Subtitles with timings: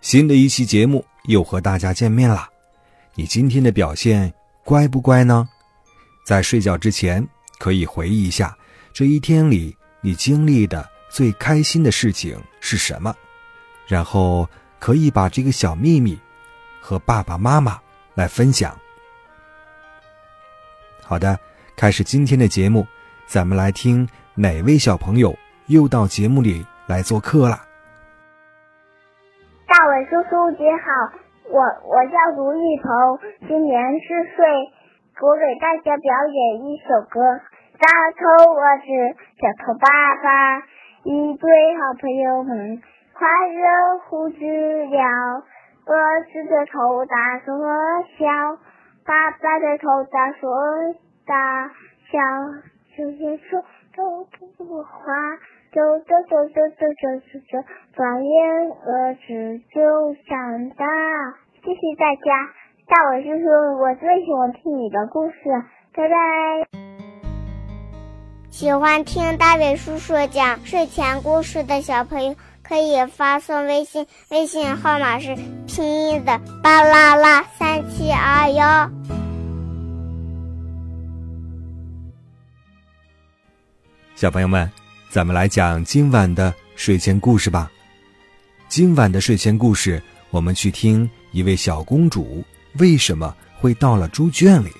[0.00, 2.48] 新的一期节目又和大家见面啦！
[3.14, 4.32] 你今天的表现
[4.64, 5.48] 乖不乖呢？
[6.24, 7.26] 在睡觉之前，
[7.58, 8.56] 可以回忆一下
[8.92, 13.12] 这一天里你经历的最开心的事情是什么，
[13.88, 14.48] 然后
[14.78, 16.16] 可以把这个小秘密
[16.80, 17.78] 和爸爸妈妈
[18.14, 18.78] 来分享。
[21.02, 21.38] 好的，
[21.76, 22.86] 开始今天的节目，
[23.26, 27.67] 咱们来听哪位小朋友又到节目里来做客了。
[30.04, 31.12] 叔叔你好，
[31.50, 33.18] 我我叫卢玉彤，
[33.48, 34.46] 今年四岁，
[35.20, 37.20] 我给大家表演一首歌。
[37.78, 38.86] 大头我是
[39.40, 39.88] 小头爸
[40.22, 40.58] 爸，
[41.04, 42.82] 一对好朋友们
[43.12, 45.42] 快乐不知了。
[45.86, 45.94] 我
[46.30, 47.56] 是的头大说
[48.18, 48.26] 小，
[49.04, 50.50] 爸爸的头大说
[51.26, 51.70] 大，
[52.10, 52.18] 小
[52.96, 53.62] 手牵手
[53.96, 54.26] 走
[54.58, 55.12] 不花。
[55.70, 57.60] 走走走走走走走走，
[57.94, 58.32] 转眼
[58.86, 60.86] 儿子就长大。
[61.62, 62.24] 谢谢大家，
[62.88, 63.44] 大伟叔叔，
[63.78, 65.34] 我最喜欢听你的故事，
[65.92, 66.14] 拜拜。
[68.48, 72.34] 喜欢听大伟叔叔讲睡前故事的小朋友，
[72.66, 78.90] 可以发送微信，微信号码是拼音的巴啦啦三七二幺。
[84.14, 84.66] 小朋友们。
[85.10, 87.72] 咱们来讲今晚的睡前故事吧。
[88.68, 94.70] 今晚的睡前故事，我们去听一位小公主为什么会到了猪圈里，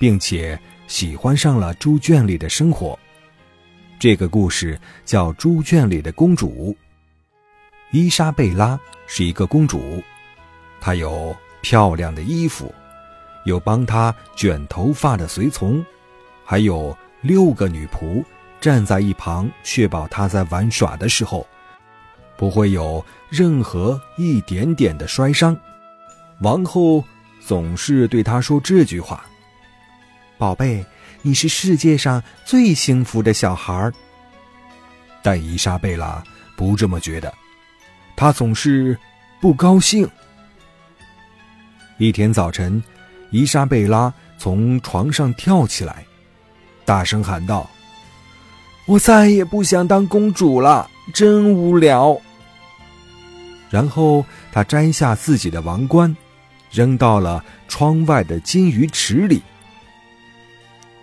[0.00, 0.58] 并且
[0.88, 2.98] 喜欢上了猪圈里的生活。
[4.00, 6.72] 这个故事叫《猪圈里的公主》。
[7.92, 10.02] 伊莎贝拉是一个公主，
[10.80, 12.74] 她有漂亮的衣服，
[13.44, 15.84] 有帮她卷头发的随从，
[16.44, 18.24] 还有六个女仆。
[18.62, 21.44] 站在一旁，确保他在玩耍的时候
[22.36, 25.56] 不会有任何一点点的摔伤。
[26.42, 27.02] 王后
[27.44, 29.24] 总是对他说这句话
[30.38, 30.86] ：“宝贝，
[31.22, 33.90] 你是世界上最幸福的小孩。”
[35.24, 36.22] 但伊莎贝拉
[36.56, 37.34] 不这么觉得，
[38.14, 38.96] 她总是
[39.40, 40.08] 不高兴。
[41.98, 42.80] 一天早晨，
[43.30, 46.04] 伊莎贝拉从床上跳起来，
[46.84, 47.68] 大声喊道。
[48.86, 52.16] 我再也不想当公主了，真无聊。
[53.70, 56.14] 然后她摘下自己的王冠，
[56.70, 59.40] 扔到了窗外的金鱼池里。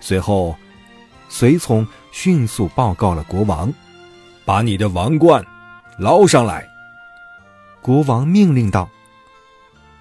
[0.00, 0.56] 随后，
[1.28, 3.72] 随从迅速报告了国王
[4.44, 5.44] ：“把你的王冠
[5.98, 6.66] 捞上来。”
[7.80, 8.88] 国王命令道。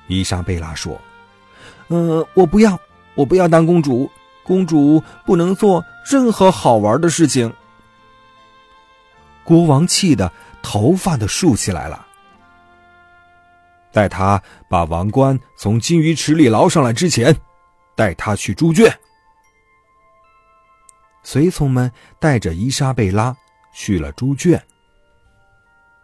[0.08, 1.00] 伊莎贝拉说
[1.90, 2.78] ：“呃，我不要，
[3.16, 4.10] 我不要当公主。
[4.44, 7.54] 公主不能做任何好玩的事情。”
[9.48, 10.30] 国王气得
[10.62, 12.06] 头发都竖起来了。
[13.94, 17.34] 待他把王冠从金鱼池里捞上来之前，
[17.96, 18.94] 带他去猪圈。
[21.24, 23.34] 随从们带着伊莎贝拉
[23.74, 24.62] 去了猪圈。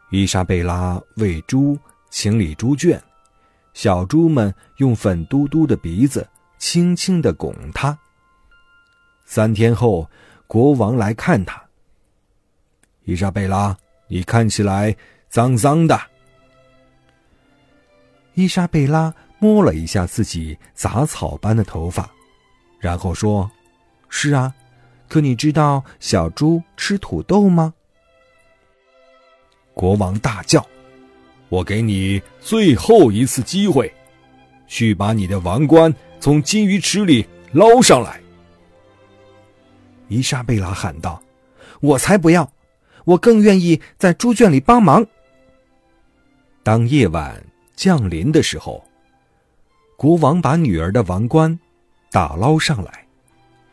[0.09, 1.77] 伊莎贝拉喂猪，
[2.09, 3.01] 清理猪圈，
[3.73, 6.25] 小猪们用粉嘟嘟的鼻子
[6.57, 7.97] 轻轻的拱它。
[9.25, 10.09] 三天后，
[10.47, 11.61] 国王来看他。
[13.05, 13.77] 伊莎贝拉，
[14.07, 14.95] 你看起来
[15.29, 15.99] 脏脏的。
[18.33, 22.09] 伊莎贝拉摸了一下自己杂草般的头发，
[22.79, 23.51] 然后说
[24.07, 24.53] ：“是啊，
[25.09, 27.73] 可你知道小猪吃土豆吗？”
[29.75, 30.65] 国王大叫
[31.49, 33.93] ：“我给你最后一次机会，
[34.65, 38.21] 去把你的王冠从金鱼池里捞上来！”
[40.07, 41.21] 伊莎贝拉喊道
[41.81, 42.49] ：“我才不要！”
[43.05, 45.05] 我更愿意在猪圈里帮忙。
[46.63, 47.43] 当夜晚
[47.75, 48.83] 降临的时候，
[49.97, 51.59] 国王把女儿的王冠
[52.11, 53.05] 打捞上来，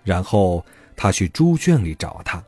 [0.03, 0.65] 然后
[0.97, 2.43] 他去猪圈里找她。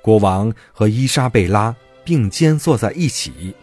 [0.00, 1.74] 国王和伊莎贝拉
[2.04, 3.54] 并肩坐在一起。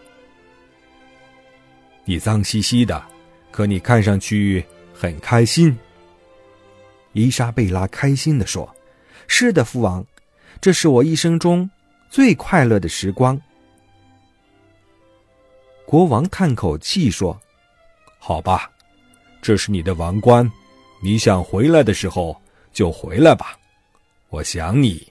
[2.04, 3.00] 你脏兮兮的，
[3.50, 5.76] 可你看上去很开心。
[7.12, 8.74] 伊莎贝拉开心的说
[9.28, 10.04] ：“是的，父王。”
[10.60, 11.68] 这是我一生中
[12.08, 13.40] 最快乐的时光。
[15.84, 17.38] 国王叹口气说
[18.18, 18.70] ：“好吧，
[19.42, 20.50] 这是你的王冠，
[21.02, 22.40] 你想回来的时候
[22.72, 23.58] 就回来吧，
[24.28, 25.06] 我想你。”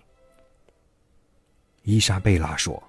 [1.83, 2.81] 伊莎贝拉说：“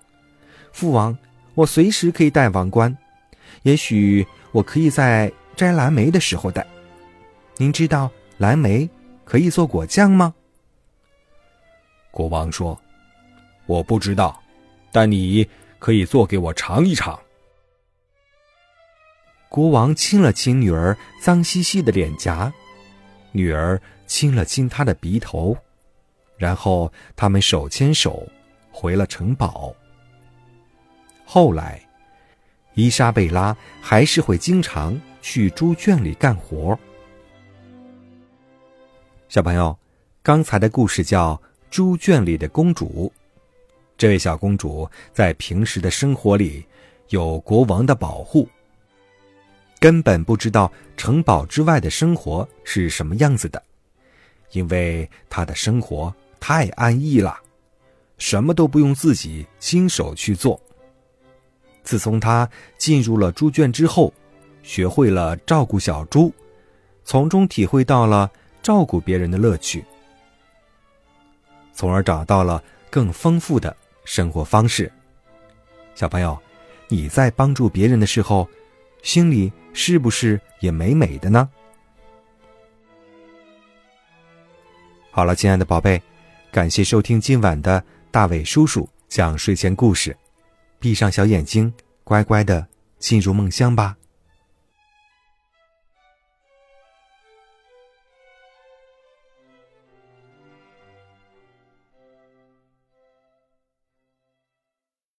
[0.73, 1.17] 父王，
[1.55, 2.97] 我随时可以戴王冠，
[3.63, 6.67] 也许我可以在摘蓝莓的时候戴。
[7.57, 8.89] 您知道蓝莓
[9.25, 10.35] 可以做果酱吗？”
[12.13, 12.81] 国王说
[13.67, 14.41] ：“我不知道，
[14.93, 15.45] 但你
[15.81, 17.21] 可以做给我尝一尝。”
[19.51, 22.53] 国王亲了亲女儿脏兮兮的脸颊，
[23.33, 25.57] 女儿亲了亲他的鼻头，
[26.37, 28.27] 然后他们手牵手
[28.71, 29.75] 回了城堡。
[31.25, 31.81] 后来，
[32.75, 36.79] 伊莎贝拉还是会经常去猪圈里干活。
[39.29, 39.79] 小朋友，
[40.23, 41.35] 刚才的故事叫
[41.73, 43.11] 《猪圈里的公主》。
[43.97, 46.63] 这位小公主在平时的生活里
[47.09, 48.47] 有国王的保护。
[49.81, 53.61] 根本不知道城堡之外的生活是什么样子的，
[54.51, 57.41] 因为她的生活太安逸了，
[58.19, 60.61] 什么都不用自己亲手去做。
[61.83, 62.47] 自从她
[62.77, 64.13] 进入了猪圈之后，
[64.63, 66.31] 学会了照顾小猪，
[67.03, 68.31] 从中体会到了
[68.63, 69.83] 照顾别人的乐趣，
[71.73, 74.91] 从而找到了更丰富的生活方式。
[75.95, 76.39] 小朋友，
[76.89, 78.49] 你在帮助别人的时候，
[79.03, 79.53] 心里。
[79.75, 81.49] 是不是也美美的呢？
[85.11, 85.99] 好了，亲爱的宝贝，
[86.51, 90.15] 感谢收听今晚的大伟叔叔讲睡前故事。
[90.79, 91.73] 闭上小眼睛，
[92.05, 92.67] 乖乖的
[92.99, 93.97] 进入梦乡吧。